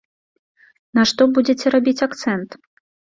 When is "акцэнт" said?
2.07-2.49